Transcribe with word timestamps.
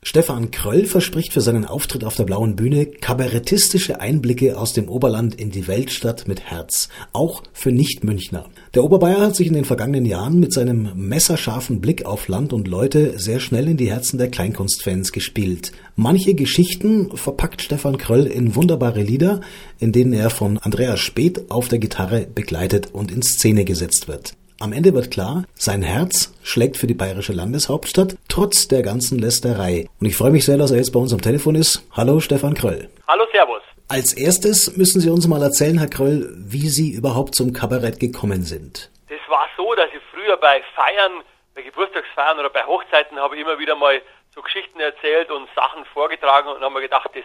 Stefan 0.00 0.52
Kröll 0.52 0.86
verspricht 0.86 1.32
für 1.32 1.40
seinen 1.40 1.64
Auftritt 1.64 2.04
auf 2.04 2.14
der 2.14 2.22
blauen 2.22 2.54
Bühne 2.54 2.86
kabarettistische 2.86 4.00
Einblicke 4.00 4.56
aus 4.56 4.72
dem 4.72 4.88
Oberland 4.88 5.34
in 5.34 5.50
die 5.50 5.66
Weltstadt 5.66 6.28
mit 6.28 6.40
Herz, 6.40 6.88
auch 7.12 7.42
für 7.52 7.72
Nicht-Münchner. 7.72 8.46
Der 8.74 8.84
Oberbayer 8.84 9.20
hat 9.20 9.34
sich 9.34 9.48
in 9.48 9.54
den 9.54 9.64
vergangenen 9.64 10.04
Jahren 10.06 10.38
mit 10.38 10.52
seinem 10.52 10.92
messerscharfen 10.94 11.80
Blick 11.80 12.06
auf 12.06 12.28
Land 12.28 12.52
und 12.52 12.68
Leute 12.68 13.18
sehr 13.18 13.40
schnell 13.40 13.66
in 13.66 13.76
die 13.76 13.90
Herzen 13.90 14.18
der 14.18 14.30
Kleinkunstfans 14.30 15.10
gespielt. 15.10 15.72
Manche 15.96 16.34
Geschichten 16.34 17.16
verpackt 17.16 17.60
Stefan 17.60 17.98
Kröll 17.98 18.26
in 18.26 18.54
wunderbare 18.54 19.02
Lieder, 19.02 19.40
in 19.80 19.90
denen 19.90 20.12
er 20.12 20.30
von 20.30 20.58
Andreas 20.58 21.00
Speth 21.00 21.50
auf 21.50 21.66
der 21.66 21.80
Gitarre 21.80 22.26
begleitet 22.32 22.94
und 22.94 23.10
in 23.10 23.22
Szene 23.22 23.64
gesetzt 23.64 24.06
wird. 24.06 24.37
Am 24.60 24.72
Ende 24.72 24.92
wird 24.92 25.12
klar, 25.12 25.44
sein 25.54 25.82
Herz 25.82 26.34
schlägt 26.42 26.78
für 26.78 26.88
die 26.88 26.94
bayerische 26.94 27.32
Landeshauptstadt, 27.32 28.16
trotz 28.28 28.66
der 28.66 28.82
ganzen 28.82 29.16
Lästerei. 29.16 29.86
Und 30.00 30.06
ich 30.06 30.16
freue 30.16 30.32
mich 30.32 30.44
sehr, 30.44 30.58
dass 30.58 30.72
er 30.72 30.78
jetzt 30.78 30.92
bei 30.92 30.98
uns 30.98 31.12
am 31.12 31.20
Telefon 31.20 31.54
ist. 31.54 31.86
Hallo, 31.96 32.18
Stefan 32.18 32.54
Kröll. 32.54 32.90
Hallo, 33.06 33.24
Servus. 33.30 33.62
Als 33.88 34.14
erstes 34.14 34.76
müssen 34.76 35.00
Sie 35.00 35.10
uns 35.10 35.28
mal 35.28 35.40
erzählen, 35.44 35.78
Herr 35.78 35.86
Kröll, 35.86 36.34
wie 36.34 36.68
Sie 36.68 36.90
überhaupt 36.90 37.36
zum 37.36 37.52
Kabarett 37.52 38.00
gekommen 38.00 38.42
sind. 38.42 38.90
Das 39.08 39.20
war 39.28 39.46
so, 39.56 39.76
dass 39.76 39.90
ich 39.94 40.02
früher 40.10 40.36
bei 40.36 40.60
Feiern, 40.74 41.22
bei 41.54 41.62
Geburtstagsfeiern 41.62 42.40
oder 42.40 42.50
bei 42.50 42.64
Hochzeiten 42.64 43.16
habe 43.16 43.36
ich 43.36 43.42
immer 43.42 43.60
wieder 43.60 43.76
mal 43.76 44.02
so 44.34 44.42
Geschichten 44.42 44.80
erzählt 44.80 45.30
und 45.30 45.48
Sachen 45.54 45.84
vorgetragen 45.94 46.48
und 46.48 46.60
habe 46.62 46.74
mir 46.74 46.82
gedacht, 46.82 47.10
das 47.14 47.22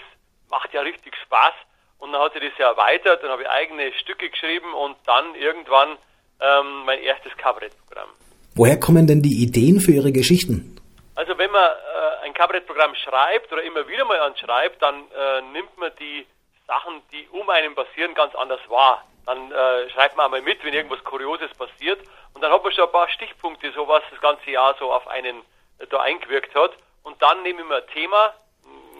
macht 0.51 0.71
ja 0.71 0.81
richtig 0.81 1.15
Spaß. 1.25 1.53
Und 1.97 2.11
dann 2.11 2.21
hat 2.21 2.33
sich 2.33 2.43
das 2.43 2.59
ja 2.59 2.69
erweitert, 2.69 3.23
dann 3.23 3.31
habe 3.31 3.41
ich 3.41 3.49
eigene 3.49 3.91
Stücke 3.93 4.29
geschrieben 4.29 4.71
und 4.75 4.97
dann 5.07 5.33
irgendwann 5.33 5.97
ähm, 6.43 6.85
mein 6.85 6.99
erstes 6.99 7.35
Kabarettprogramm. 7.37 8.09
Woher 8.55 8.79
kommen 8.79 9.07
denn 9.07 9.21
die 9.21 9.41
Ideen 9.41 9.79
für 9.79 9.91
Ihre 9.91 10.11
Geschichten? 10.11 10.79
Also 11.15 11.37
wenn 11.37 11.51
man 11.51 11.63
äh, 11.63 12.25
ein 12.25 12.33
Kabarettprogramm 12.33 12.93
schreibt 12.95 13.51
oder 13.51 13.63
immer 13.63 13.87
wieder 13.87 14.05
mal 14.05 14.19
anschreibt, 14.19 14.81
dann 14.81 14.95
äh, 14.95 15.41
nimmt 15.53 15.75
man 15.77 15.91
die 15.99 16.25
Sachen, 16.67 17.01
die 17.11 17.27
um 17.31 17.49
einen 17.49 17.75
passieren, 17.75 18.13
ganz 18.13 18.35
anders 18.35 18.61
wahr. 18.69 19.03
Dann 19.25 19.51
äh, 19.51 19.89
schreibt 19.91 20.17
man 20.17 20.25
einmal 20.25 20.41
mit, 20.41 20.63
wenn 20.63 20.73
irgendwas 20.73 21.03
Kurioses 21.03 21.51
passiert 21.53 21.99
und 22.33 22.43
dann 22.43 22.51
hat 22.51 22.63
man 22.63 22.73
schon 22.73 22.85
ein 22.85 22.91
paar 22.91 23.09
Stichpunkte, 23.09 23.71
so 23.71 23.87
was 23.87 24.03
das 24.11 24.19
ganze 24.21 24.51
Jahr 24.51 24.75
so 24.79 24.91
auf 24.91 25.07
einen 25.07 25.37
äh, 25.79 25.87
da 25.89 26.01
eingewirkt 26.01 26.53
hat. 26.55 26.71
Und 27.03 27.21
dann 27.21 27.43
nehme 27.43 27.61
ich 27.61 27.67
mir 27.67 27.77
ein 27.77 27.87
Thema, 27.93 28.33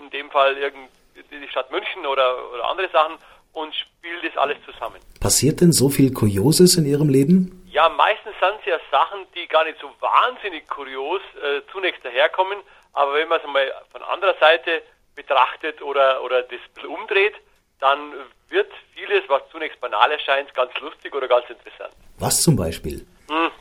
in 0.02 0.10
dem 0.10 0.30
Fall 0.30 0.58
irgend 0.58 0.90
die 1.32 1.48
Stadt 1.50 1.72
München 1.72 2.06
oder, 2.06 2.52
oder 2.54 2.66
andere 2.66 2.90
Sachen 2.90 3.18
und 3.54 3.73
spiele 3.76 4.22
das 4.23 4.38
alles 4.38 4.58
zusammen. 4.66 5.00
Passiert 5.20 5.62
denn 5.62 5.72
so 5.72 5.90
viel 5.90 6.14
Kurioses 6.14 6.76
in 6.76 6.86
Ihrem 6.86 7.09
Leben? 7.09 7.64
Ja, 7.72 7.90
meistens 7.90 8.34
sind 8.40 8.59
es 8.59 8.66
ja 8.66 8.80
Sachen, 8.92 9.26
die 9.36 9.48
gar 9.48 9.64
nicht 9.64 9.80
so 9.80 9.90
wahnsinnig 10.00 10.68
kurios 10.68 11.22
äh, 11.42 11.62
zunächst 11.72 12.04
daherkommen, 12.06 12.59
aber 12.94 13.14
wenn 13.16 13.28
man 13.28 13.40
es 13.40 13.48
mal 13.48 13.72
von 13.92 14.04
anderer 14.04 14.36
Seite 14.40 14.84
betrachtet 15.16 15.81
oder, 15.81 16.24
oder 16.24 16.44
das 16.44 16.59
umdreht, 16.86 17.34
dann 17.80 18.14
wird 18.50 18.72
vieles, 18.94 19.24
was 19.28 19.42
zunächst 19.52 19.80
banal 19.81 20.12
erscheint, 20.12 20.54
ganz 20.54 20.72
lustig 20.80 21.14
oder 21.16 21.28
ganz 21.28 21.50
interessant. 21.50 21.94
Was 22.20 22.42
zum 22.42 22.56
Beispiel? 22.56 23.06
Hm. 23.30 23.52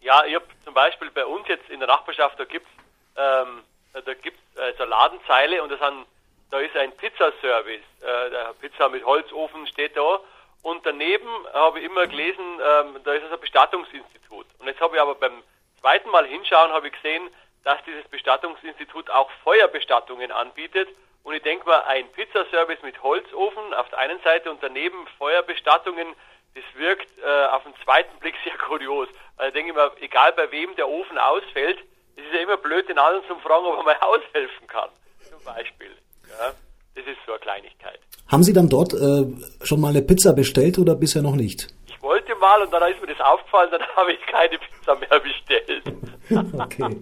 Ja, 0.00 0.24
ich 0.24 0.34
habe 0.34 0.44
zum 0.64 0.74
Beispiel 0.74 1.10
bei 1.10 1.24
uns 1.24 1.46
jetzt 1.46 1.68
in 1.70 1.78
der 1.78 1.88
Nachbarschaft, 1.88 2.38
da 2.38 2.44
gibt's 2.44 2.68
ähm, 3.16 3.62
da 3.92 4.14
gibt's 4.14 4.40
äh, 4.56 4.72
so 4.78 4.84
Ladenzeile 4.84 5.62
und 5.62 5.70
das 5.70 5.78
sind 5.78 6.06
da 6.52 6.60
ist 6.60 6.76
ein 6.76 6.92
Pizzaservice. 6.92 7.80
Äh, 8.02 8.30
der 8.30 8.54
Pizza 8.60 8.90
mit 8.90 9.04
Holzofen 9.04 9.66
steht 9.66 9.96
da. 9.96 10.20
Und 10.60 10.84
daneben 10.84 11.28
habe 11.54 11.80
ich 11.80 11.86
immer 11.86 12.06
gelesen, 12.06 12.44
ähm, 12.44 13.00
da 13.02 13.14
ist 13.14 13.24
es 13.24 13.32
ein 13.32 13.40
Bestattungsinstitut. 13.40 14.46
Und 14.58 14.66
jetzt 14.66 14.80
habe 14.80 14.94
ich 14.94 15.02
aber 15.02 15.14
beim 15.14 15.42
zweiten 15.80 16.10
Mal 16.10 16.26
hinschauen, 16.26 16.70
habe 16.70 16.88
ich 16.88 16.92
gesehen, 16.92 17.28
dass 17.64 17.82
dieses 17.84 18.06
Bestattungsinstitut 18.08 19.08
auch 19.10 19.30
Feuerbestattungen 19.42 20.30
anbietet. 20.30 20.88
Und 21.24 21.34
ich 21.34 21.42
denke 21.42 21.66
mal, 21.66 21.84
ein 21.84 22.06
Pizzaservice 22.12 22.82
mit 22.82 23.02
Holzofen 23.02 23.72
auf 23.72 23.88
der 23.88 23.98
einen 24.00 24.20
Seite 24.20 24.50
und 24.50 24.62
daneben 24.62 25.06
Feuerbestattungen, 25.18 26.14
das 26.54 26.64
wirkt 26.74 27.08
äh, 27.18 27.46
auf 27.46 27.62
den 27.62 27.74
zweiten 27.82 28.14
Blick 28.18 28.34
sehr 28.44 28.58
kurios. 28.58 29.08
Also 29.38 29.48
ich 29.48 29.54
denke 29.54 29.72
mal, 29.72 29.90
egal 30.00 30.32
bei 30.34 30.50
wem 30.50 30.76
der 30.76 30.86
Ofen 30.86 31.16
ausfällt, 31.16 31.78
es 32.16 32.24
ist 32.24 32.34
ja 32.34 32.40
immer 32.40 32.58
blöd, 32.58 32.90
den 32.90 32.98
anderen 32.98 33.26
zu 33.26 33.36
fragen, 33.36 33.64
ob 33.64 33.78
er 33.78 33.84
mal 33.84 33.96
aushelfen 34.02 34.66
kann. 34.66 34.90
Zum 35.30 35.42
Beispiel. 35.44 35.96
Ja, 36.38 36.54
das 36.94 37.06
ist 37.06 37.18
so 37.26 37.32
eine 37.32 37.40
Kleinigkeit. 37.40 38.00
Haben 38.32 38.44
Sie 38.44 38.54
dann 38.54 38.70
dort 38.70 38.94
äh, 38.94 39.26
schon 39.62 39.78
mal 39.78 39.90
eine 39.90 40.00
Pizza 40.00 40.32
bestellt 40.32 40.78
oder 40.78 40.94
bisher 40.94 41.20
noch 41.20 41.36
nicht? 41.36 41.68
Ich 41.86 42.02
wollte 42.02 42.34
mal 42.36 42.62
und 42.62 42.72
dann 42.72 42.90
ist 42.90 42.98
mir 42.98 43.08
das 43.08 43.20
aufgefallen, 43.20 43.68
dann 43.70 43.82
habe 43.96 44.14
ich 44.14 44.20
keine 44.22 44.58
Pizza 44.58 44.94
mehr 44.96 45.20
bestellt. 45.20 45.82
okay. 46.58 46.96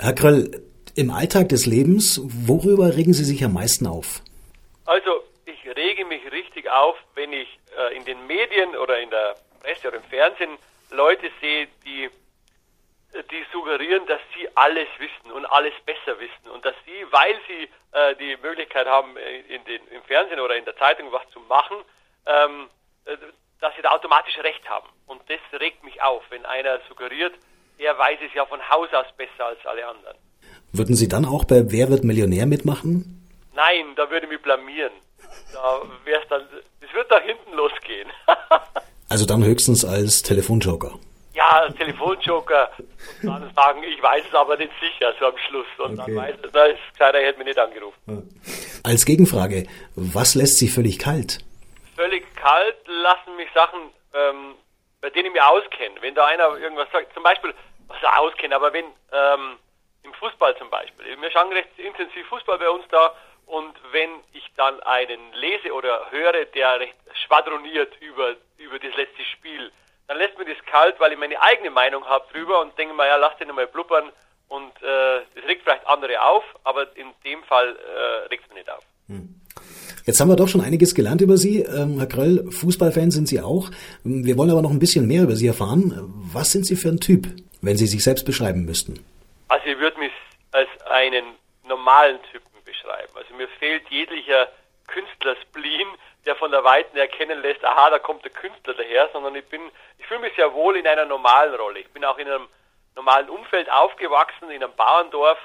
Herr 0.00 0.14
Kröll, 0.14 0.50
im 0.96 1.12
Alltag 1.12 1.50
des 1.50 1.66
Lebens, 1.66 2.20
worüber 2.24 2.96
regen 2.96 3.12
Sie 3.12 3.22
sich 3.22 3.44
am 3.44 3.52
meisten 3.52 3.86
auf? 3.86 4.20
Also, 4.84 5.22
ich 5.46 5.64
rege 5.76 6.04
mich 6.06 6.22
richtig 6.32 6.68
auf, 6.68 6.96
wenn 7.14 7.32
ich 7.32 7.48
äh, 7.78 7.96
in 7.96 8.04
den 8.04 8.26
Medien 8.26 8.76
oder 8.82 8.98
in 9.00 9.10
der 9.10 9.36
Presse 9.62 9.86
oder 9.86 9.98
im 9.98 10.02
Fernsehen 10.10 10.58
Leute 10.90 11.30
sehe, 11.40 11.68
die 11.86 12.10
die 13.14 13.44
suggerieren, 13.52 14.06
dass 14.06 14.20
sie 14.36 14.48
alles 14.54 14.88
wissen 14.98 15.32
und 15.32 15.46
alles 15.46 15.72
besser 15.86 16.18
wissen 16.20 16.50
und 16.52 16.64
dass 16.64 16.74
sie, 16.84 17.06
weil 17.10 17.34
sie 17.48 17.68
äh, 17.92 18.14
die 18.16 18.36
Möglichkeit 18.42 18.86
haben, 18.86 19.16
äh, 19.16 19.40
in 19.54 19.64
den, 19.64 19.80
im 19.88 20.02
Fernsehen 20.02 20.40
oder 20.40 20.56
in 20.56 20.64
der 20.64 20.76
Zeitung 20.76 21.10
was 21.10 21.22
zu 21.32 21.40
machen, 21.40 21.76
ähm, 22.26 22.68
äh, 23.06 23.16
dass 23.60 23.74
sie 23.76 23.82
da 23.82 23.90
automatisch 23.90 24.38
recht 24.38 24.68
haben. 24.68 24.88
Und 25.06 25.22
das 25.28 25.60
regt 25.60 25.82
mich 25.84 26.00
auf, 26.02 26.22
wenn 26.30 26.44
einer 26.44 26.80
suggeriert, 26.88 27.34
er 27.78 27.98
weiß 27.98 28.18
es 28.26 28.34
ja 28.34 28.44
von 28.44 28.60
Haus 28.68 28.92
aus 28.92 29.06
besser 29.16 29.46
als 29.46 29.64
alle 29.64 29.86
anderen. 29.86 30.16
Würden 30.72 30.94
Sie 30.94 31.08
dann 31.08 31.24
auch 31.24 31.44
bei 31.44 31.70
Wer 31.70 31.88
wird 31.88 32.04
Millionär 32.04 32.46
mitmachen? 32.46 33.26
Nein, 33.54 33.94
da 33.96 34.10
würde 34.10 34.26
ich 34.26 34.32
mich 34.32 34.42
blamieren. 34.42 34.92
Da 35.52 35.80
wär's 36.04 36.28
dann, 36.28 36.42
das 36.80 36.92
wird 36.92 37.10
da 37.10 37.20
hinten 37.20 37.52
losgehen. 37.54 38.10
also 39.08 39.24
dann 39.24 39.42
höchstens 39.44 39.84
als 39.84 40.22
Telefonjoker 40.22 40.98
ja, 41.38 41.68
Telefonjoker 41.70 42.70
und 43.22 43.28
dann 43.28 43.54
sagen, 43.56 43.82
ich 43.84 44.02
weiß 44.02 44.24
es 44.28 44.34
aber 44.34 44.56
nicht 44.56 44.72
sicher, 44.80 45.14
so 45.18 45.26
am 45.26 45.38
Schluss. 45.48 45.66
Und 45.78 45.98
okay. 45.98 46.14
dann 46.14 46.16
weiß 46.16 46.34
da 46.52 46.64
ist 46.66 46.80
gesagt, 46.92 47.14
er 47.14 47.24
hätte 47.24 47.38
mich 47.38 47.48
nicht 47.48 47.58
angerufen. 47.58 48.40
Als 48.82 49.04
Gegenfrage, 49.04 49.66
was 49.94 50.34
lässt 50.34 50.58
Sie 50.58 50.68
völlig 50.68 50.98
kalt? 50.98 51.38
Völlig 51.96 52.24
kalt 52.34 52.76
lassen 52.86 53.36
mich 53.36 53.48
Sachen, 53.54 53.80
ähm, 54.14 54.54
bei 55.00 55.10
denen 55.10 55.26
ich 55.26 55.32
mich 55.32 55.42
auskenne. 55.42 55.94
Wenn 56.00 56.14
da 56.14 56.26
einer 56.26 56.56
irgendwas 56.56 56.88
sagt, 56.92 57.14
zum 57.14 57.22
Beispiel, 57.22 57.54
was 57.86 58.02
er 58.02 58.18
auskennt, 58.18 58.52
aber 58.52 58.72
wenn 58.72 58.86
ähm, 59.12 59.58
im 60.02 60.12
Fußball 60.14 60.56
zum 60.58 60.70
Beispiel, 60.70 61.20
wir 61.20 61.30
schauen 61.30 61.52
recht 61.52 61.70
intensiv 61.78 62.26
Fußball 62.28 62.58
bei 62.58 62.68
uns 62.68 62.84
da 62.90 63.14
und 63.46 63.74
wenn 63.92 64.10
ich 64.32 64.44
dann 64.56 64.80
einen 64.82 65.32
lese 65.34 65.72
oder 65.72 66.10
höre, 66.10 66.44
der 66.44 66.80
recht 66.80 66.96
schwadroniert 67.24 67.92
über, 68.00 68.34
über 68.58 68.78
das 68.78 68.94
letzte 68.96 69.22
Spiel, 69.24 69.72
dann 70.08 70.18
lässt 70.18 70.36
mir 70.38 70.46
das 70.46 70.64
kalt, 70.66 70.98
weil 70.98 71.12
ich 71.12 71.18
meine 71.18 71.40
eigene 71.40 71.70
Meinung 71.70 72.04
habe 72.04 72.24
drüber 72.32 72.60
und 72.62 72.76
denke 72.78 72.94
mir, 72.94 73.06
ja, 73.06 73.16
lass 73.16 73.36
den 73.38 73.54
mal 73.54 73.66
blubbern 73.66 74.10
und 74.48 74.72
äh, 74.82 75.20
das 75.34 75.44
regt 75.46 75.62
vielleicht 75.62 75.86
andere 75.86 76.20
auf, 76.22 76.44
aber 76.64 76.96
in 76.96 77.08
dem 77.24 77.44
Fall 77.44 77.76
äh, 77.76 78.26
regt 78.28 78.44
es 78.44 78.48
mich 78.48 78.64
nicht 78.64 78.70
auf. 78.70 78.84
Hm. 79.08 79.34
Jetzt 80.06 80.20
haben 80.20 80.28
wir 80.28 80.36
doch 80.36 80.48
schon 80.48 80.62
einiges 80.62 80.94
gelernt 80.94 81.20
über 81.20 81.36
Sie. 81.36 81.60
Ähm, 81.60 81.98
Herr 81.98 82.08
Kröll, 82.08 82.50
Fußballfan 82.50 83.10
sind 83.10 83.28
Sie 83.28 83.42
auch. 83.42 83.68
Wir 84.04 84.38
wollen 84.38 84.50
aber 84.50 84.62
noch 84.62 84.70
ein 84.70 84.78
bisschen 84.78 85.06
mehr 85.06 85.24
über 85.24 85.36
Sie 85.36 85.46
erfahren. 85.46 85.92
Was 86.32 86.52
sind 86.52 86.64
Sie 86.64 86.76
für 86.76 86.88
ein 86.88 87.00
Typ, 87.00 87.26
wenn 87.60 87.76
Sie 87.76 87.86
sich 87.86 88.02
selbst 88.02 88.24
beschreiben 88.24 88.64
müssten? 88.64 89.04
Also 89.48 89.66
ich 89.66 89.78
würde 89.78 89.98
mich 89.98 90.12
als 90.52 90.68
einen 90.90 91.34
normalen 91.68 92.18
Typen 92.32 92.48
beschreiben. 92.64 93.12
Also 93.14 93.34
mir 93.34 93.48
fehlt 93.58 93.82
jeglicher 93.90 94.48
Künstlerspleen, 94.86 95.86
der 95.86 95.98
von 96.38 96.50
der 96.50 96.64
Weiten 96.64 96.96
erkennen 96.96 97.42
lässt, 97.42 97.64
aha, 97.64 97.90
da 97.90 97.98
kommt 97.98 98.24
der 98.24 98.32
Künstler 98.32 98.74
daher, 98.74 99.08
sondern 99.12 99.34
ich 99.34 99.46
bin, 99.46 99.60
ich 99.98 100.06
fühle 100.06 100.20
mich 100.20 100.34
sehr 100.36 100.52
wohl 100.54 100.76
in 100.76 100.86
einer 100.86 101.04
normalen 101.04 101.54
Rolle. 101.54 101.80
Ich 101.80 101.90
bin 101.92 102.04
auch 102.04 102.18
in 102.18 102.28
einem 102.28 102.48
normalen 102.94 103.28
Umfeld 103.28 103.70
aufgewachsen, 103.70 104.50
in 104.50 104.62
einem 104.62 104.74
Bauerndorf, 104.74 105.38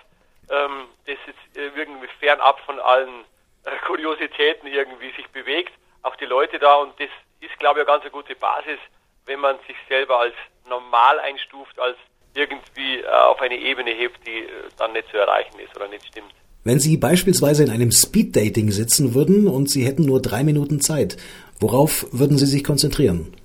ähm, 0.50 0.88
das 1.06 1.18
jetzt 1.28 1.58
irgendwie 1.58 2.08
fernab 2.20 2.60
von 2.62 2.80
allen 2.80 3.26
äh, 3.66 3.76
Kuriositäten 3.86 4.68
irgendwie 4.68 5.12
sich 5.12 5.28
bewegt, 5.30 5.74
auch 6.02 6.16
die 6.16 6.26
Leute 6.26 6.60
da 6.60 6.76
und 6.76 7.00
das 7.00 7.10
ist, 7.40 7.58
glaube 7.60 7.82
ich, 7.82 7.88
eine 7.88 8.00
ganz 8.00 8.12
gute 8.12 8.36
Basis, 8.36 8.80
wenn 9.26 9.40
man 9.40 9.58
sich 9.68 9.78
selber 9.88 10.20
als 10.20 10.36
normal 10.68 11.20
einstuft, 11.20 11.80
als 11.80 11.98
irgendwie 12.34 13.02
äh, 13.02 13.08
auf 13.08 13.42
eine 13.42 13.56
Ebene 13.56 13.92
hebt, 13.92 14.26
die 14.26 14.40
äh, 14.40 14.70
dann 14.78 14.94
nicht 14.94 15.10
zu 15.10 15.18
erreichen 15.18 15.60
ist 15.60 15.76
oder 15.76 15.88
nicht 15.88 16.06
stimmt. 16.08 16.34
Wenn 16.66 16.80
Sie 16.80 16.96
beispielsweise 16.96 17.64
in 17.64 17.70
einem 17.70 17.92
Speeddating 17.92 18.72
sitzen 18.72 19.14
würden 19.14 19.50
und 19.50 19.70
Sie 19.70 19.86
hätten 19.86 20.06
nur 20.06 20.22
drei 20.22 20.44
Minuten 20.46 20.80
Zeit, 20.80 21.18
worauf 21.60 22.06
würden 22.14 22.38
Sie 22.38 22.46
sich 22.46 22.64
konzentrieren? 22.64 23.36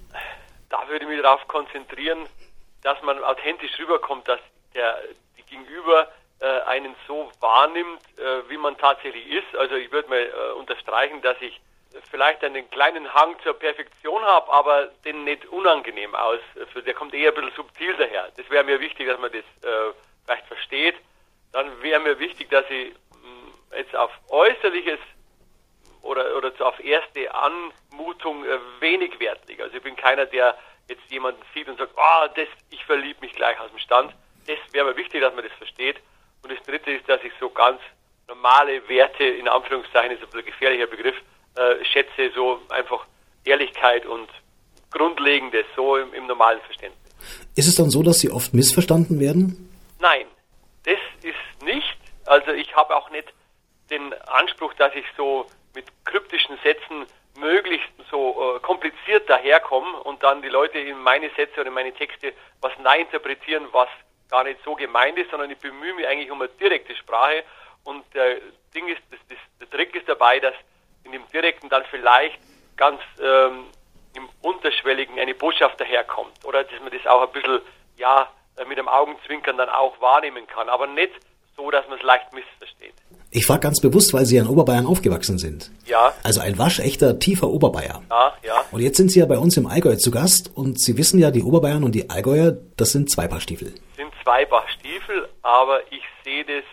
Da 0.70 0.79
würde 0.88 1.05
ich 1.05 1.11
mich 1.11 1.20
darauf 1.20 1.47
konzentrieren, 1.49 2.20
dass 2.82 3.03
man 3.03 3.23
authentisch 3.25 3.76
rüberkommt, 3.81 4.29
dass 4.29 4.38
der 4.75 4.99
die 5.37 5.43
Gegenüber 5.43 6.09
äh, 6.38 6.61
einen 6.69 6.94
so 7.09 7.29
wahrnimmt, 7.41 8.00
äh, 8.19 8.49
wie 8.49 8.56
man 8.56 8.79
tatsächlich 8.79 9.26
ist. 9.26 9.56
Also 9.59 9.75
ich 9.75 9.91
würde 9.91 10.09
mal 10.09 10.21
äh, 10.21 10.53
unterstreichen, 10.56 11.21
dass 11.23 11.37
ich 11.41 11.61
vielleicht 12.12 12.44
einen 12.44 12.71
kleinen 12.71 13.12
Hang 13.12 13.35
zur 13.43 13.55
Perfektion 13.55 14.23
habe, 14.23 14.53
aber 14.53 14.91
den 15.05 15.25
nicht 15.25 15.44
unangenehm 15.47 16.14
aus. 16.14 16.38
Der 16.87 16.94
kommt 16.94 17.14
eher 17.14 17.31
ein 17.31 17.35
bisschen 17.35 17.56
subtil 17.56 17.94
daher. 17.99 18.31
Das 18.37 18.49
wäre 18.50 18.62
mir 18.62 18.79
wichtig, 18.79 19.09
dass 19.09 19.19
man 19.19 19.32
das 19.32 19.41
äh, 19.69 19.93
vielleicht 20.25 20.47
versteht. 20.47 20.94
Dann 21.53 21.82
wäre 21.82 22.00
mir 22.00 22.19
wichtig, 22.21 22.50
dass 22.50 22.64
ich 22.71 22.93
jetzt 23.79 23.95
auf 23.97 24.11
Äußerliches 24.29 24.99
oder, 26.03 26.37
oder 26.37 26.53
auf 26.61 26.83
erste 26.85 27.33
Anmutung 27.35 28.45
äh, 28.45 28.59
wenig 28.81 29.19
Wert 29.21 29.47
lege. 29.49 29.65
Also 29.65 29.77
ich 29.77 29.83
bin 29.83 29.97
keiner, 29.97 30.27
der 30.27 30.57
jetzt 30.89 31.03
jemanden 31.11 31.41
sieht 31.55 31.69
und 31.69 31.79
sagt, 31.79 31.93
ah, 31.97 32.25
oh, 32.25 32.29
das, 32.35 32.49
ich 32.71 32.85
verliebe 32.85 33.21
mich 33.21 33.33
gleich 33.35 33.59
aus 33.61 33.71
dem 33.71 33.79
Stand. 33.79 34.13
Das 34.47 34.59
wäre 34.73 34.87
mir 34.87 34.97
wichtig, 34.97 35.21
dass 35.21 35.35
man 35.35 35.45
das 35.45 35.53
versteht. 35.59 35.97
Und 36.43 36.53
das 36.53 36.63
dritte 36.65 36.91
ist, 36.93 37.09
dass 37.09 37.23
ich 37.23 37.33
so 37.39 37.51
ganz 37.51 37.81
normale 38.27 38.87
Werte, 38.89 39.25
in 39.25 39.49
Anführungszeichen 39.49 40.13
ist 40.13 40.23
ein 40.23 40.31
bisschen 40.31 40.47
gefährlicher 40.47 40.87
Begriff, 40.87 41.17
äh, 41.57 41.85
schätze, 41.85 42.31
so 42.35 42.61
einfach 42.69 43.07
Ehrlichkeit 43.45 44.07
und 44.07 44.29
Grundlegendes, 44.91 45.67
so 45.77 45.97
im, 45.97 46.15
im 46.15 46.27
normalen 46.27 46.61
Verständnis. 46.63 47.13
Ist 47.57 47.69
es 47.69 47.75
dann 47.75 47.91
so, 47.91 48.03
dass 48.03 48.21
Sie 48.21 48.31
oft 48.31 48.55
missverstanden 48.55 49.21
werden? 49.21 49.69
Nein, 49.99 50.27
das 50.85 50.99
ist 51.23 51.65
nicht. 51.65 51.97
Also 52.25 52.53
ich 52.53 52.75
habe 52.77 52.95
auch 52.97 53.11
nicht 53.11 53.27
den 53.90 54.12
Anspruch, 54.29 54.75
dass 54.75 54.94
ich 54.94 55.05
so 55.17 55.46
mit 55.75 55.87
kryptischen 56.05 56.58
Sätzen 56.62 57.06
möglichst 57.38 57.88
so 58.11 58.56
äh, 58.56 58.61
kompliziert 58.61 59.29
daherkomme 59.29 60.02
und 60.02 60.23
dann 60.23 60.43
die 60.43 60.49
Leute 60.49 60.79
in 60.79 60.99
meine 60.99 61.31
Sätze 61.31 61.61
oder 61.61 61.69
in 61.69 61.75
meine 61.75 61.93
Texte 61.93 62.32
was 62.61 62.73
interpretieren, 62.99 63.69
was 63.73 63.88
gar 64.29 64.44
nicht 64.44 64.61
so 64.64 64.75
gemeint 64.75 65.19
ist, 65.19 65.31
sondern 65.31 65.50
ich 65.50 65.58
bemühe 65.58 65.94
mich 65.94 66.06
eigentlich 66.06 66.31
um 66.31 66.40
eine 66.40 66.50
direkte 66.50 66.94
Sprache. 66.96 67.44
Und 67.85 68.05
der 68.14 68.38
Ding 68.75 68.88
ist, 68.88 69.00
das, 69.11 69.20
das, 69.29 69.38
der 69.61 69.70
Trick 69.70 69.94
ist 69.94 70.08
dabei, 70.08 70.40
dass 70.40 70.55
in 71.05 71.12
dem 71.12 71.26
direkten 71.29 71.69
dann 71.69 71.85
vielleicht 71.90 72.38
ganz 72.76 73.00
ähm, 73.20 73.67
im 74.14 74.29
Unterschwelligen 74.43 75.19
eine 75.19 75.35
Botschaft 75.35 75.81
daherkommt 75.81 76.44
oder 76.44 76.64
dass 76.64 76.81
man 76.81 76.90
das 76.90 77.06
auch 77.06 77.23
ein 77.23 77.32
bisschen, 77.32 77.61
ja, 77.96 78.31
mit 78.67 78.76
dem 78.76 78.88
Augenzwinkern 78.88 79.56
dann 79.56 79.69
auch 79.69 80.00
wahrnehmen 80.00 80.46
kann, 80.46 80.69
aber 80.69 80.87
nicht 80.87 81.12
so, 81.59 81.71
dass 81.71 81.87
man 81.89 81.99
es 81.99 82.05
leicht 82.05 82.33
missversteht. 82.33 82.95
Ich 83.31 83.45
frage 83.45 83.61
ganz 83.61 83.81
bewusst, 83.81 84.15
weil 84.15 84.25
Sie 84.25 84.37
ja 84.37 84.43
in 84.43 84.49
Oberbayern 84.49 84.87
aufgewachsen 84.87 85.37
sind. 85.37 85.71
Ja. 85.85 86.15
Also 86.23 86.41
ein 86.41 86.57
waschechter, 86.59 87.19
tiefer 87.19 87.49
Oberbayer. 87.49 88.03
Ja, 88.09 88.33
ja. 88.43 88.65
Und 88.71 88.81
jetzt 88.81 88.97
sind 88.97 89.11
Sie 89.11 89.21
ja 89.21 89.27
bei 89.27 89.37
uns 89.37 89.57
im 89.59 89.67
Allgäu 89.67 89.97
zu 89.97 90.11
Gast 90.11 90.51
und 90.55 90.81
Sie 90.81 90.97
wissen 90.97 91.21
ja, 91.21 91.31
die 91.31 91.43
Oberbayern 91.43 91.85
und 91.85 91.93
die 91.93 92.09
Allgäuer, 92.09 92.53
das 92.77 92.93
sind 92.93 93.11
zwei 93.11 93.29
Paar 93.29 93.41
Stiefel. 93.41 93.75
Sind 93.97 94.13
zwei 94.23 94.47
Paar 94.47 94.67
Stiefel, 94.69 95.29
aber 95.43 95.81
ich 95.93 96.03
sehe 96.25 96.45
das 96.45 96.65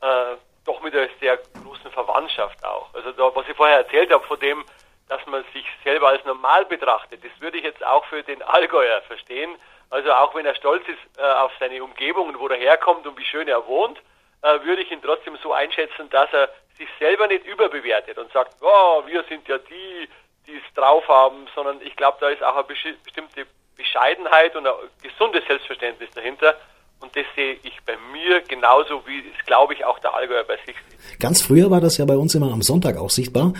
äh, 0.00 0.36
doch 0.64 0.82
mit 0.82 0.94
einer 0.94 1.08
sehr 1.20 1.38
großen 1.62 1.90
Verwandtschaft 1.90 2.64
auch. 2.64 2.94
Also 2.94 3.12
da, 3.12 3.30
was 3.34 3.46
ich 3.48 3.56
vorher 3.56 3.78
erzählt 3.78 4.10
habe, 4.10 4.24
von 4.24 4.40
dem, 4.40 4.64
dass 5.08 5.20
man 5.26 5.44
sich 5.52 5.66
selber 5.82 6.08
als 6.08 6.24
normal 6.24 6.64
betrachtet, 6.64 7.22
das 7.22 7.32
würde 7.40 7.58
ich 7.58 7.64
jetzt 7.64 7.84
auch 7.84 8.04
für 8.06 8.22
den 8.22 8.40
Allgäuer 8.42 9.02
verstehen. 9.02 9.50
Also 9.94 10.12
auch 10.12 10.34
wenn 10.34 10.44
er 10.44 10.56
stolz 10.56 10.82
ist 10.88 11.20
äh, 11.20 11.22
auf 11.22 11.52
seine 11.60 11.80
Umgebung 11.80 12.26
und 12.26 12.40
wo 12.40 12.48
er 12.48 12.56
herkommt 12.56 13.06
und 13.06 13.16
wie 13.16 13.24
schön 13.24 13.46
er 13.46 13.64
wohnt, 13.64 13.96
äh, 14.42 14.58
würde 14.64 14.82
ich 14.82 14.90
ihn 14.90 15.00
trotzdem 15.00 15.36
so 15.40 15.52
einschätzen, 15.52 16.10
dass 16.10 16.32
er 16.32 16.48
sich 16.76 16.88
selber 16.98 17.28
nicht 17.28 17.46
überbewertet 17.46 18.18
und 18.18 18.32
sagt, 18.32 18.56
oh, 18.60 19.06
wir 19.06 19.22
sind 19.28 19.46
ja 19.46 19.56
die, 19.58 20.08
die 20.48 20.56
es 20.56 20.74
drauf 20.74 21.06
haben, 21.06 21.46
sondern 21.54 21.80
ich 21.80 21.94
glaube, 21.94 22.18
da 22.18 22.28
ist 22.30 22.42
auch 22.42 22.56
eine 22.56 22.64
bestimmte 22.64 23.46
Bescheidenheit 23.76 24.56
und 24.56 24.66
ein 24.66 24.74
gesundes 25.00 25.46
Selbstverständnis 25.46 26.10
dahinter. 26.10 26.56
Und 27.00 27.14
das 27.14 27.24
sehe 27.36 27.58
ich 27.62 27.78
bei 27.84 27.96
mir 28.12 28.40
genauso, 28.42 29.02
wie 29.06 29.18
es, 29.18 29.46
glaube 29.46 29.74
ich, 29.74 29.84
auch 29.84 29.98
der 29.98 30.14
Allgäuer 30.14 30.44
bei 30.44 30.56
sich 30.64 30.74
sieht. 30.88 31.20
Ganz 31.20 31.42
früher 31.42 31.70
war 31.70 31.80
das 31.80 31.98
ja 31.98 32.04
bei 32.06 32.16
uns 32.16 32.34
immer 32.34 32.50
am 32.52 32.62
Sonntag 32.62 32.96
auch 32.96 33.10
sichtbar. 33.10 33.52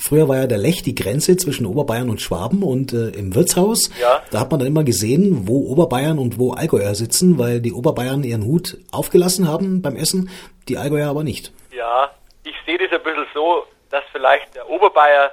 Früher 0.00 0.28
war 0.28 0.36
ja 0.36 0.46
der 0.46 0.58
Lech 0.58 0.82
die 0.82 0.94
Grenze 0.94 1.36
zwischen 1.36 1.66
Oberbayern 1.66 2.08
und 2.08 2.20
Schwaben 2.20 2.62
und 2.62 2.92
äh, 2.92 3.08
im 3.10 3.34
Wirtshaus, 3.34 3.90
ja. 4.00 4.22
da 4.30 4.40
hat 4.40 4.50
man 4.50 4.60
dann 4.60 4.68
immer 4.68 4.84
gesehen, 4.84 5.46
wo 5.46 5.70
Oberbayern 5.70 6.18
und 6.18 6.38
wo 6.38 6.52
Allgäuer 6.52 6.94
sitzen, 6.94 7.38
weil 7.38 7.60
die 7.60 7.72
Oberbayern 7.72 8.24
ihren 8.24 8.44
Hut 8.44 8.78
aufgelassen 8.92 9.46
haben 9.46 9.82
beim 9.82 9.96
Essen, 9.96 10.30
die 10.68 10.78
Allgäuer 10.78 11.10
aber 11.10 11.22
nicht. 11.22 11.52
Ja, 11.72 12.10
ich 12.44 12.54
sehe 12.64 12.78
das 12.78 12.90
ein 12.92 13.02
bisschen 13.02 13.26
so, 13.34 13.64
dass 13.90 14.04
vielleicht 14.12 14.54
der 14.54 14.68
Oberbayer 14.68 15.32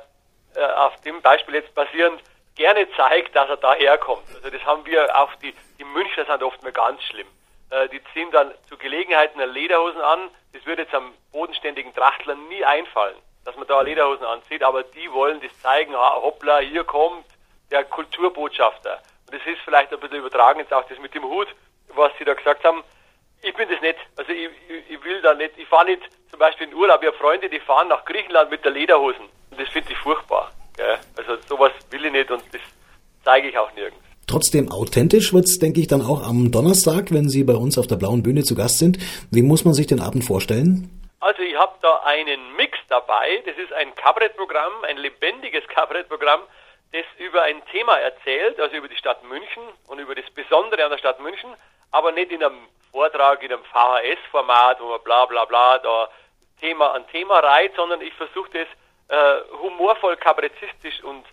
äh, 0.56 0.66
auf 0.66 1.00
dem 1.02 1.22
Beispiel 1.22 1.56
jetzt 1.56 1.74
basierend 1.74 2.22
gerne 2.56 2.88
zeigt, 2.96 3.36
dass 3.36 3.50
er 3.50 3.58
daherkommt. 3.58 4.24
Also 4.36 4.50
das 4.50 4.64
haben 4.66 4.86
wir 4.86 5.16
auch, 5.18 5.34
die, 5.36 5.54
die 5.80 5.84
Münchner 5.84 6.26
sind 6.26 6.44
oft 6.44 6.62
mal 6.62 6.72
ganz 6.72 7.02
schlimm. 7.04 7.28
Äh, 7.74 7.90
die 7.90 8.02
ziehen 8.14 8.30
dann 8.32 8.54
zu 8.70 8.78
Gelegenheiten 8.78 9.40
Lederhosen 9.52 10.02
an. 10.02 10.30
Das 10.54 10.64
würde 10.66 10.84
jetzt 10.84 10.94
am 10.94 11.12
bodenständigen 11.32 11.94
Trachtler 11.96 12.36
nie 12.36 12.64
einfallen, 12.64 13.16
dass 13.46 13.56
man 13.56 13.66
da 13.66 13.82
Lederhosen 13.82 14.26
anzieht, 14.26 14.62
aber 14.62 14.84
die 14.84 15.12
wollen 15.12 15.42
das 15.42 15.52
zeigen, 15.62 15.96
ah, 15.96 16.22
hoppla, 16.22 16.60
hier 16.60 16.84
kommt 16.84 17.26
der 17.72 17.84
Kulturbotschafter. 17.86 19.02
Und 19.26 19.34
das 19.34 19.48
ist 19.48 19.60
vielleicht 19.66 19.92
ein 19.92 20.00
bisschen 20.00 20.18
übertragen 20.18 20.60
jetzt 20.60 20.72
auch 20.72 20.88
das 20.88 21.00
mit 21.00 21.16
dem 21.16 21.24
Hut, 21.24 21.48
was 21.96 22.12
Sie 22.20 22.26
da 22.26 22.36
gesagt 22.36 22.64
haben. 22.64 22.84
Ich 23.42 23.56
bin 23.56 23.68
das 23.68 23.82
nicht. 23.82 23.98
Also 24.18 24.32
ich, 24.32 24.50
ich, 24.70 24.92
ich 24.92 25.04
will 25.04 25.22
da 25.22 25.34
nicht, 25.34 25.58
ich 25.58 25.68
fahre 25.68 25.86
nicht 25.86 26.04
zum 26.30 26.38
Beispiel 26.38 26.68
in 26.68 26.76
Urlaub. 26.76 27.02
Ich 27.02 27.08
habe 27.08 27.18
Freunde, 27.18 27.50
die 27.50 27.60
fahren 27.60 27.88
nach 27.88 28.06
Griechenland 28.06 28.52
mit 28.52 28.64
der 28.64 28.72
Lederhosen. 28.72 29.28
Und 29.50 29.60
das 29.60 29.70
finde 29.70 29.92
ich 29.92 29.98
furchtbar. 29.98 30.52
Gell? 30.78 31.00
Also 31.18 31.38
sowas 31.48 31.72
will 31.90 32.06
ich 32.06 32.12
nicht 32.12 32.30
und 32.30 32.44
das 32.54 32.62
zeige 33.24 33.50
ich 33.50 33.58
auch 33.58 33.72
nirgends. 33.74 34.03
Trotzdem 34.34 34.72
authentisch 34.72 35.32
wird's, 35.32 35.60
denke 35.60 35.80
ich, 35.80 35.86
dann 35.86 36.02
auch 36.02 36.26
am 36.28 36.50
Donnerstag, 36.52 37.12
wenn 37.12 37.30
Sie 37.30 37.44
bei 37.44 37.54
uns 37.54 37.78
auf 37.78 37.86
der 37.86 37.98
blauen 37.98 38.24
Bühne 38.24 38.42
zu 38.42 38.56
Gast 38.56 38.80
sind. 38.80 38.98
Wie 39.30 39.44
muss 39.44 39.64
man 39.64 39.76
sich 39.76 39.86
den 39.86 40.00
Abend 40.00 40.26
vorstellen? 40.26 40.90
Also 41.20 41.44
ich 41.44 41.56
habe 41.56 41.74
da 41.84 42.02
einen 42.04 42.56
Mix 42.58 42.80
dabei. 42.90 43.44
Das 43.46 43.56
ist 43.64 43.72
ein 43.74 43.94
Kabarettprogramm, 43.94 44.74
ein 44.90 44.98
lebendiges 44.98 45.62
Kabarettprogramm, 45.68 46.42
das 46.94 47.06
über 47.20 47.44
ein 47.44 47.62
Thema 47.72 48.00
erzählt, 48.00 48.60
also 48.60 48.76
über 48.76 48.88
die 48.88 48.96
Stadt 48.98 49.24
München 49.24 49.62
und 49.86 50.00
über 50.00 50.16
das 50.16 50.26
Besondere 50.32 50.84
an 50.84 50.90
der 50.90 50.98
Stadt 50.98 51.20
München, 51.20 51.52
aber 51.92 52.12
nicht 52.12 52.32
in 52.32 52.44
einem 52.44 52.58
Vortrag, 52.92 53.44
in 53.44 53.54
einem 53.54 53.64
VHS-Format, 53.66 54.82
wo 54.82 54.90
man 54.90 55.04
bla 55.04 55.28
bla 55.28 55.46
bla 55.46 55.78
da 55.78 56.10
Thema 56.60 56.96
an 56.96 57.06
Thema 57.10 57.38
reiht, 57.38 57.76
sondern 57.76 58.02
ich 58.02 58.16
versuche 58.16 58.50
das 58.50 58.68
äh, 59.10 59.42
humorvoll, 59.62 60.18
kabarettistisch 60.18 61.04
und 61.04 61.24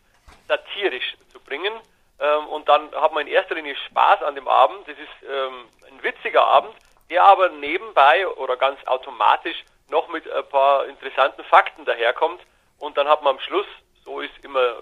satirisch 0.49 1.17
zu 1.32 1.41
bringen. 1.41 1.73
Ähm, 2.20 2.46
und 2.49 2.69
dann 2.69 2.90
hat 2.93 3.12
man 3.12 3.26
in 3.26 3.32
erster 3.32 3.55
Linie 3.55 3.76
Spaß 3.88 4.22
an 4.22 4.34
dem 4.34 4.49
Abend. 4.49 4.87
Das 4.87 4.99
ist 4.99 5.28
ähm, 5.28 5.69
ein 5.88 6.02
witziger 6.02 6.46
Abend, 6.46 6.75
der 7.08 7.25
aber 7.25 7.49
nebenbei 7.49 8.28
oder 8.28 8.56
ganz 8.56 8.78
automatisch 8.87 9.64
noch 9.88 10.08
mit 10.08 10.31
ein 10.31 10.49
paar 10.49 10.87
interessanten 10.87 11.43
Fakten 11.44 11.84
daherkommt. 11.84 12.40
Und 12.78 12.96
dann 12.96 13.08
hat 13.08 13.22
man 13.22 13.37
am 13.37 13.40
Schluss, 13.40 13.67
so 14.05 14.20
ist 14.20 14.32
immer 14.43 14.76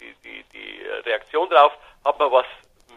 die, 0.00 0.14
die, 0.24 0.44
die 0.52 0.82
Reaktion 1.04 1.48
drauf, 1.48 1.72
hat 2.04 2.18
man 2.18 2.30
was 2.32 2.46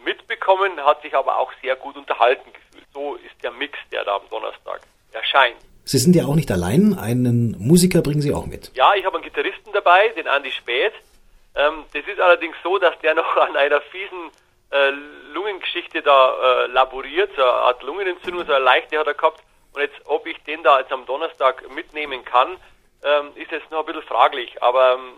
mitbekommen, 0.04 0.84
hat 0.84 1.02
sich 1.02 1.14
aber 1.14 1.38
auch 1.38 1.52
sehr 1.62 1.76
gut 1.76 1.96
unterhalten 1.96 2.52
gefühlt. 2.52 2.86
So 2.92 3.14
ist 3.16 3.42
der 3.42 3.50
Mix, 3.50 3.78
der 3.92 4.04
da 4.04 4.16
am 4.16 4.28
Donnerstag 4.30 4.80
erscheint. 5.12 5.56
Sie 5.84 5.98
sind 5.98 6.16
ja 6.16 6.24
auch 6.24 6.34
nicht 6.34 6.50
allein, 6.50 6.98
einen 6.98 7.56
Musiker 7.58 8.02
bringen 8.02 8.20
Sie 8.20 8.34
auch 8.34 8.46
mit. 8.46 8.72
Ja, 8.74 8.94
ich 8.94 9.04
habe 9.04 9.16
einen 9.16 9.24
Gitarristen 9.24 9.72
dabei, 9.72 10.08
den 10.16 10.26
Andy 10.26 10.50
Späth. 10.50 10.94
Ähm, 11.56 11.84
das 11.92 12.06
ist 12.06 12.20
allerdings 12.20 12.56
so, 12.62 12.78
dass 12.78 12.98
der 13.00 13.14
noch 13.22 13.36
an 13.36 13.56
einer 13.56 13.80
fiesen 13.80 14.30
äh, 14.70 14.90
Lungengeschichte 15.32 16.02
da 16.02 16.64
äh, 16.64 16.66
laboriert, 16.66 17.30
so 17.36 17.42
eine 17.42 17.50
Art 17.52 17.82
Lungenentzündung, 17.82 18.46
so 18.46 18.52
eine 18.52 18.64
leichte 18.64 18.98
hat 18.98 19.06
er 19.06 19.14
gehabt. 19.14 19.42
Und 19.72 19.82
jetzt, 19.82 20.00
ob 20.04 20.26
ich 20.26 20.42
den 20.44 20.62
da 20.62 20.80
jetzt 20.80 20.92
am 20.92 21.06
Donnerstag 21.06 21.68
mitnehmen 21.70 22.24
kann, 22.24 22.56
ähm, 23.04 23.32
ist 23.34 23.50
jetzt 23.50 23.70
noch 23.70 23.80
ein 23.80 23.86
bisschen 23.86 24.02
fraglich. 24.02 24.62
Aber 24.62 24.94
ähm, 24.94 25.12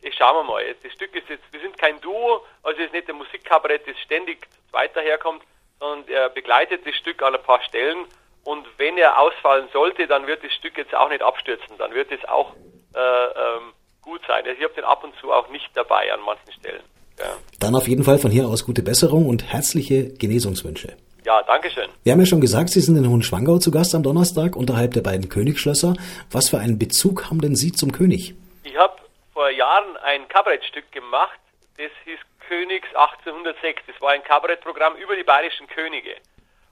ich 0.00 0.14
schauen 0.16 0.36
wir 0.36 0.42
mal. 0.44 0.74
Das 0.82 0.92
Stück 0.92 1.14
ist 1.14 1.28
jetzt, 1.28 1.44
wir 1.50 1.60
sind 1.60 1.78
kein 1.78 2.00
Duo, 2.00 2.44
also 2.62 2.78
es 2.80 2.86
ist 2.86 2.92
nicht 2.92 3.08
der 3.08 3.14
Musikkabarett, 3.14 3.86
das 3.86 3.98
ständig 4.00 4.46
weiter 4.70 5.00
herkommt, 5.00 5.42
sondern 5.80 6.08
er 6.08 6.28
begleitet 6.28 6.86
das 6.86 6.94
Stück 6.96 7.22
an 7.22 7.34
ein 7.34 7.42
paar 7.42 7.62
Stellen. 7.62 8.06
Und 8.44 8.66
wenn 8.76 8.98
er 8.98 9.18
ausfallen 9.18 9.68
sollte, 9.72 10.06
dann 10.06 10.26
wird 10.26 10.44
das 10.44 10.52
Stück 10.52 10.76
jetzt 10.76 10.94
auch 10.94 11.08
nicht 11.08 11.22
abstürzen. 11.22 11.78
Dann 11.78 11.94
wird 11.94 12.12
es 12.12 12.24
auch 12.26 12.54
äh, 12.94 12.98
ähm, 12.98 13.72
gut 14.04 14.20
sein. 14.26 14.44
Also 14.44 14.58
ich 14.58 14.64
habe 14.64 14.74
den 14.74 14.84
ab 14.84 15.02
und 15.02 15.14
zu 15.20 15.32
auch 15.32 15.48
nicht 15.48 15.70
dabei 15.74 16.12
an 16.12 16.20
manchen 16.24 16.52
Stellen. 16.52 16.82
Ja. 17.18 17.36
Dann 17.60 17.74
auf 17.74 17.88
jeden 17.88 18.04
Fall 18.04 18.18
von 18.18 18.30
hier 18.30 18.46
aus 18.46 18.64
gute 18.64 18.82
Besserung 18.82 19.26
und 19.26 19.44
herzliche 19.44 20.10
Genesungswünsche. 20.14 20.96
Ja, 21.24 21.42
danke 21.42 21.70
schön. 21.70 21.88
Wir 22.02 22.12
haben 22.12 22.20
ja 22.20 22.26
schon 22.26 22.40
gesagt, 22.40 22.68
Sie 22.70 22.80
sind 22.80 22.96
in 22.96 23.08
Hohenschwangau 23.08 23.58
zu 23.58 23.70
Gast 23.70 23.94
am 23.94 24.02
Donnerstag 24.02 24.56
unterhalb 24.56 24.92
der 24.92 25.00
beiden 25.00 25.28
Königsschlösser. 25.28 25.94
Was 26.30 26.50
für 26.50 26.58
einen 26.58 26.78
Bezug 26.78 27.30
haben 27.30 27.40
denn 27.40 27.56
Sie 27.56 27.72
zum 27.72 27.92
König? 27.92 28.34
Ich 28.64 28.76
habe 28.76 28.94
vor 29.32 29.48
Jahren 29.48 29.96
ein 29.98 30.28
Kabarettstück 30.28 30.92
gemacht, 30.92 31.38
das 31.78 31.90
hieß 32.04 32.18
Königs 32.46 32.88
1806. 32.94 33.82
Das 33.86 34.00
war 34.02 34.10
ein 34.10 34.22
Kabarettprogramm 34.22 34.96
über 34.96 35.16
die 35.16 35.24
bayerischen 35.24 35.66
Könige. 35.66 36.16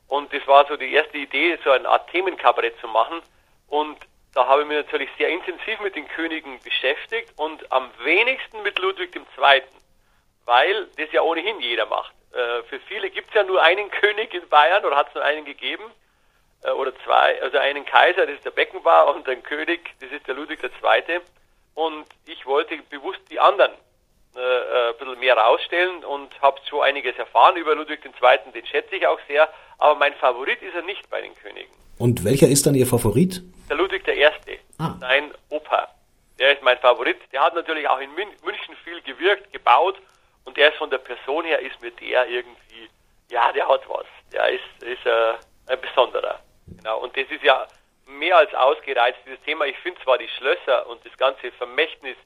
Und 0.08 0.32
das 0.32 0.46
war 0.46 0.66
so 0.68 0.76
die 0.76 0.92
erste 0.92 1.16
Idee, 1.16 1.58
so 1.64 1.70
eine 1.70 1.88
Art 1.88 2.10
Themenkabarett 2.10 2.78
zu 2.80 2.88
machen. 2.88 3.22
Und 3.68 3.96
da 4.34 4.46
habe 4.46 4.62
ich 4.62 4.68
mich 4.68 4.78
natürlich 4.78 5.10
sehr 5.18 5.28
intensiv 5.28 5.78
mit 5.80 5.94
den 5.94 6.08
Königen 6.08 6.58
beschäftigt 6.60 7.32
und 7.36 7.70
am 7.70 7.90
wenigsten 8.02 8.62
mit 8.62 8.78
Ludwig 8.78 9.14
II., 9.14 9.62
weil 10.44 10.86
das 10.96 11.12
ja 11.12 11.22
ohnehin 11.22 11.60
jeder 11.60 11.86
macht. 11.86 12.14
Äh, 12.32 12.62
für 12.64 12.80
viele 12.80 13.10
gibt 13.10 13.28
es 13.28 13.34
ja 13.34 13.42
nur 13.42 13.62
einen 13.62 13.90
König 13.90 14.32
in 14.32 14.48
Bayern 14.48 14.84
oder 14.84 14.96
hat 14.96 15.08
es 15.08 15.14
nur 15.14 15.24
einen 15.24 15.44
gegeben 15.44 15.84
äh, 16.62 16.70
oder 16.70 16.92
zwei, 17.04 17.40
also 17.42 17.58
einen 17.58 17.84
Kaiser, 17.84 18.26
das 18.26 18.36
ist 18.36 18.44
der 18.44 18.50
Beckenbauer 18.52 19.14
und 19.14 19.28
ein 19.28 19.42
König, 19.42 19.90
das 20.00 20.10
ist 20.10 20.26
der 20.26 20.34
Ludwig 20.34 20.62
II. 20.62 21.20
und 21.74 22.06
ich 22.26 22.46
wollte 22.46 22.78
bewusst 22.88 23.20
die 23.30 23.38
anderen 23.38 23.72
äh, 24.34 24.40
äh 24.40 24.88
ein 24.88 24.96
bisschen 24.96 25.20
mehr 25.20 25.36
rausstellen 25.36 26.04
und 26.04 26.40
habe 26.40 26.58
so 26.68 26.80
einiges 26.80 27.16
erfahren 27.18 27.56
über 27.56 27.74
Ludwig 27.74 28.02
II., 28.04 28.52
den 28.52 28.66
schätze 28.66 28.96
ich 28.96 29.06
auch 29.06 29.20
sehr, 29.28 29.52
aber 29.76 29.96
mein 29.96 30.14
Favorit 30.14 30.62
ist 30.62 30.74
er 30.74 30.82
nicht 30.82 31.08
bei 31.10 31.20
den 31.20 31.34
Königen. 31.36 31.81
Und 32.02 32.24
welcher 32.24 32.48
ist 32.48 32.66
dann 32.66 32.74
Ihr 32.74 32.88
Favorit? 32.88 33.42
Der 33.68 33.76
Ludwig 33.76 34.02
I., 34.08 34.26
ah. 34.78 34.96
sein 34.98 35.32
Opa. 35.50 35.86
Der 36.36 36.50
ist 36.54 36.62
mein 36.64 36.76
Favorit. 36.78 37.18
Der 37.30 37.42
hat 37.42 37.54
natürlich 37.54 37.86
auch 37.88 38.00
in 38.00 38.12
München 38.12 38.74
viel 38.82 39.00
gewirkt, 39.02 39.52
gebaut 39.52 39.96
und 40.44 40.56
der 40.56 40.72
ist 40.72 40.78
von 40.78 40.90
der 40.90 40.98
Person 40.98 41.44
her, 41.44 41.60
ist 41.60 41.80
mir 41.80 41.92
der 41.92 42.26
irgendwie, 42.26 42.90
ja, 43.30 43.52
der 43.52 43.68
hat 43.68 43.88
was. 43.88 44.06
Der 44.32 44.48
ist, 44.48 44.82
ist 44.82 45.06
äh, 45.06 45.34
ein 45.68 45.80
besonderer. 45.80 46.40
Genau. 46.76 46.98
Und 46.98 47.16
das 47.16 47.30
ist 47.30 47.44
ja 47.44 47.68
mehr 48.06 48.36
als 48.36 48.52
ausgereizt, 48.52 49.20
dieses 49.24 49.40
Thema. 49.42 49.66
Ich 49.66 49.78
finde 49.78 50.00
zwar 50.02 50.18
die 50.18 50.28
Schlösser 50.28 50.88
und 50.88 51.06
das 51.06 51.16
ganze 51.16 51.52
Vermächtnis 51.52 52.16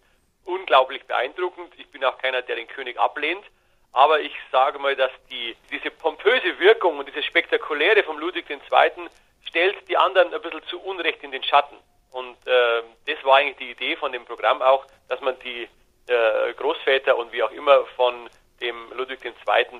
unglaublich 0.46 1.04
beeindruckend. 1.04 1.74
Ich 1.76 1.88
bin 1.88 2.02
auch 2.02 2.16
keiner, 2.16 2.40
der 2.40 2.56
den 2.56 2.66
König 2.68 2.98
ablehnt. 2.98 3.44
Aber 3.92 4.20
ich 4.20 4.32
sage 4.50 4.78
mal, 4.78 4.96
dass 4.96 5.12
die, 5.30 5.54
diese 5.70 5.90
pompöse 5.90 6.58
Wirkung 6.60 6.98
und 6.98 7.06
diese 7.06 7.22
spektakuläre 7.22 8.02
vom 8.04 8.18
Ludwig 8.18 8.48
II. 8.48 9.10
Stellt 9.48 9.76
die 9.88 9.96
anderen 9.96 10.32
ein 10.32 10.40
bisschen 10.40 10.62
zu 10.68 10.80
Unrecht 10.80 11.22
in 11.22 11.30
den 11.30 11.42
Schatten. 11.42 11.76
Und 12.10 12.36
äh, 12.46 12.82
das 13.06 13.24
war 13.24 13.36
eigentlich 13.36 13.56
die 13.58 13.70
Idee 13.70 13.96
von 13.96 14.12
dem 14.12 14.24
Programm 14.24 14.62
auch, 14.62 14.86
dass 15.08 15.20
man 15.20 15.34
die 15.44 15.68
äh, 16.08 16.52
Großväter 16.56 17.16
und 17.16 17.32
wie 17.32 17.42
auch 17.42 17.50
immer 17.50 17.84
von 17.96 18.28
dem 18.60 18.76
Ludwig 18.96 19.24
II. 19.24 19.32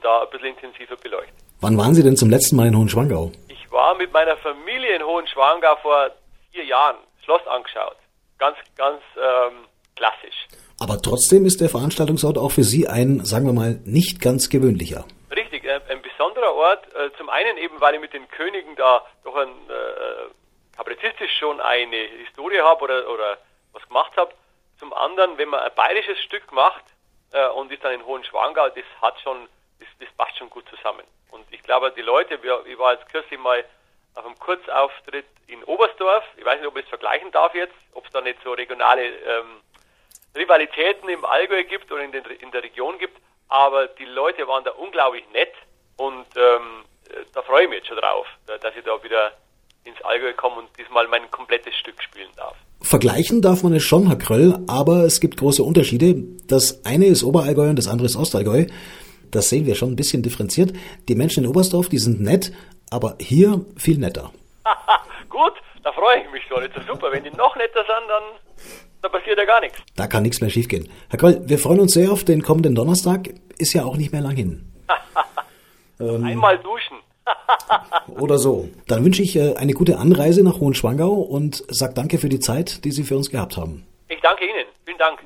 da 0.02 0.22
ein 0.22 0.30
bisschen 0.30 0.48
intensiver 0.48 0.96
beleuchtet. 0.96 1.34
Wann 1.60 1.78
waren 1.78 1.94
Sie 1.94 2.02
denn 2.02 2.16
zum 2.16 2.28
letzten 2.28 2.56
Mal 2.56 2.66
in 2.66 2.76
Hohenschwangau? 2.76 3.32
Ich 3.48 3.70
war 3.72 3.94
mit 3.94 4.12
meiner 4.12 4.36
Familie 4.36 4.96
in 4.96 5.02
Hohenschwangau 5.02 5.76
vor 5.76 6.10
vier 6.52 6.64
Jahren, 6.64 6.96
Schloss 7.24 7.46
angeschaut. 7.46 7.96
Ganz, 8.38 8.56
ganz 8.76 9.00
ähm, 9.16 9.64
klassisch. 9.96 10.46
Aber 10.78 11.00
trotzdem 11.00 11.46
ist 11.46 11.60
der 11.62 11.70
Veranstaltungsort 11.70 12.36
auch 12.36 12.50
für 12.50 12.64
Sie 12.64 12.86
ein, 12.86 13.24
sagen 13.24 13.46
wir 13.46 13.54
mal, 13.54 13.80
nicht 13.84 14.20
ganz 14.20 14.50
gewöhnlicher. 14.50 15.06
Besonderer 16.46 16.54
Ort. 16.54 16.94
Äh, 16.94 17.12
zum 17.16 17.28
einen 17.28 17.56
eben, 17.58 17.80
weil 17.80 17.94
ich 17.94 18.00
mit 18.00 18.12
den 18.12 18.28
Königen 18.28 18.76
da 18.76 19.04
doch 19.24 19.34
ein 19.36 19.48
äh, 19.68 21.28
schon 21.38 21.60
eine 21.60 21.96
Historie 21.96 22.60
habe 22.60 22.84
oder, 22.84 23.10
oder 23.10 23.38
was 23.72 23.86
gemacht 23.88 24.12
habe. 24.16 24.32
Zum 24.78 24.92
anderen, 24.92 25.38
wenn 25.38 25.48
man 25.48 25.60
ein 25.60 25.74
bayerisches 25.74 26.18
Stück 26.20 26.52
macht 26.52 26.84
äh, 27.32 27.48
und 27.48 27.72
ist 27.72 27.82
dann 27.84 27.92
in 27.92 28.04
Hohenschwangau, 28.06 28.68
das 28.68 28.84
hat 29.02 29.20
schon, 29.20 29.48
das, 29.80 29.88
das 29.98 30.08
passt 30.16 30.36
schon 30.38 30.50
gut 30.50 30.64
zusammen. 30.68 31.04
Und 31.30 31.44
ich 31.50 31.62
glaube, 31.62 31.92
die 31.92 32.02
Leute, 32.02 32.38
ich 32.66 32.78
war 32.78 32.94
jetzt 32.94 33.08
kürzlich 33.10 33.40
mal 33.40 33.64
auf 34.14 34.24
einem 34.24 34.38
Kurzauftritt 34.38 35.26
in 35.48 35.62
Oberstdorf, 35.64 36.24
ich 36.36 36.44
weiß 36.44 36.60
nicht, 36.60 36.68
ob 36.68 36.76
ich 36.76 36.84
es 36.84 36.88
vergleichen 36.88 37.30
darf 37.32 37.54
jetzt, 37.54 37.74
ob 37.92 38.06
es 38.06 38.12
da 38.12 38.20
nicht 38.20 38.38
so 38.42 38.52
regionale 38.52 39.04
ähm, 39.04 39.60
Rivalitäten 40.34 41.08
im 41.08 41.24
Allgäu 41.24 41.64
gibt 41.64 41.90
oder 41.92 42.02
in, 42.02 42.12
den, 42.12 42.24
in, 42.24 42.50
der 42.50 42.62
Region 42.62 42.98
gibt, 42.98 43.20
aber 43.48 43.88
die 43.88 44.04
Leute 44.04 44.48
waren 44.48 44.64
da 44.64 44.70
unglaublich 44.70 45.28
nett 45.30 45.52
und 45.96 46.26
ähm, 46.36 46.84
da 47.32 47.42
freue 47.42 47.64
ich 47.64 47.68
mich 47.70 47.78
jetzt 47.78 47.88
schon 47.88 47.96
drauf, 47.98 48.26
dass 48.46 48.74
ich 48.76 48.84
da 48.84 49.02
wieder 49.02 49.32
ins 49.84 50.00
Allgäu 50.02 50.32
komme 50.34 50.56
und 50.56 50.68
diesmal 50.78 51.06
mein 51.08 51.30
komplettes 51.30 51.74
Stück 51.76 52.02
spielen 52.02 52.28
darf. 52.36 52.56
Vergleichen 52.80 53.40
darf 53.40 53.62
man 53.62 53.72
es 53.74 53.82
schon, 53.82 54.08
Herr 54.08 54.16
Kröll, 54.18 54.58
aber 54.66 55.04
es 55.04 55.20
gibt 55.20 55.38
große 55.38 55.62
Unterschiede. 55.62 56.14
Das 56.46 56.84
eine 56.84 57.06
ist 57.06 57.22
Oberallgäu 57.22 57.70
und 57.70 57.76
das 57.76 57.88
andere 57.88 58.06
ist 58.06 58.16
Ostallgäu. 58.16 58.66
Das 59.30 59.48
sehen 59.48 59.66
wir 59.66 59.74
schon 59.74 59.92
ein 59.92 59.96
bisschen 59.96 60.22
differenziert. 60.22 60.72
Die 61.08 61.14
Menschen 61.14 61.44
in 61.44 61.50
Oberstdorf, 61.50 61.88
die 61.88 61.98
sind 61.98 62.20
nett, 62.20 62.52
aber 62.90 63.16
hier 63.20 63.64
viel 63.76 63.98
netter. 63.98 64.32
Gut, 65.28 65.54
da 65.82 65.92
freue 65.92 66.22
ich 66.22 66.30
mich 66.30 66.44
schon. 66.48 66.62
Das 66.62 66.82
ist 66.82 66.88
super. 66.88 67.10
Wenn 67.10 67.24
die 67.24 67.30
noch 67.30 67.56
netter 67.56 67.80
sind, 67.80 68.08
dann, 68.08 68.22
dann 69.02 69.12
passiert 69.12 69.38
ja 69.38 69.44
gar 69.44 69.60
nichts. 69.60 69.78
Da 69.96 70.06
kann 70.06 70.22
nichts 70.22 70.40
mehr 70.40 70.50
schiefgehen. 70.50 70.88
Herr 71.08 71.18
Kröll, 71.18 71.42
wir 71.44 71.58
freuen 71.58 71.80
uns 71.80 71.92
sehr 71.92 72.12
auf 72.12 72.24
den 72.24 72.42
kommenden 72.42 72.74
Donnerstag. 72.74 73.30
Ist 73.58 73.72
ja 73.72 73.84
auch 73.84 73.96
nicht 73.96 74.12
mehr 74.12 74.22
lang 74.22 74.36
hin. 74.36 74.65
Ähm, 76.00 76.24
Einmal 76.24 76.58
duschen. 76.58 76.98
Oder 78.20 78.38
so. 78.38 78.68
Dann 78.86 79.04
wünsche 79.04 79.22
ich 79.22 79.36
äh, 79.36 79.54
eine 79.56 79.72
gute 79.72 79.98
Anreise 79.98 80.42
nach 80.42 80.60
Hohenschwangau 80.60 81.14
und 81.14 81.64
sage 81.68 81.94
danke 81.94 82.18
für 82.18 82.28
die 82.28 82.40
Zeit, 82.40 82.84
die 82.84 82.92
Sie 82.92 83.02
für 83.04 83.16
uns 83.16 83.30
gehabt 83.30 83.56
haben. 83.56 83.86
Ich 84.08 84.20
danke 84.20 84.44
Ihnen. 84.44 84.66
Vielen 84.84 84.98
Dank. 84.98 85.18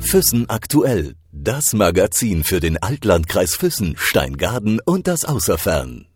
Füssen 0.00 0.48
aktuell. 0.48 1.14
Das 1.32 1.72
Magazin 1.72 2.44
für 2.44 2.60
den 2.60 2.80
Altlandkreis 2.82 3.56
Füssen, 3.56 3.96
Steingaden 3.98 4.80
und 4.84 5.06
das 5.06 5.24
Außerfern. 5.24 6.06